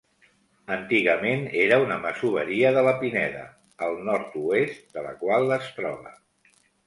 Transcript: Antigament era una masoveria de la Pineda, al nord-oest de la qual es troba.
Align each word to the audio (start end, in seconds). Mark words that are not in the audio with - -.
Antigament 0.75 1.43
era 1.65 1.77
una 1.83 1.97
masoveria 2.05 2.71
de 2.77 2.83
la 2.87 2.93
Pineda, 3.05 3.43
al 3.89 3.99
nord-oest 4.09 4.83
de 4.99 5.05
la 5.09 5.15
qual 5.23 5.57
es 5.61 5.69
troba. 5.77 6.15